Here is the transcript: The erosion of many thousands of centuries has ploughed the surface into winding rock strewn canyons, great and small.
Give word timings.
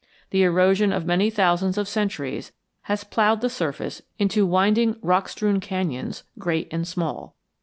The 0.31 0.41
erosion 0.41 0.91
of 0.91 1.05
many 1.05 1.29
thousands 1.29 1.77
of 1.77 1.87
centuries 1.87 2.51
has 2.89 3.03
ploughed 3.03 3.41
the 3.41 3.51
surface 3.51 4.01
into 4.17 4.47
winding 4.47 4.95
rock 5.03 5.29
strewn 5.29 5.59
canyons, 5.59 6.23
great 6.39 6.67
and 6.71 6.87
small. 6.87 7.35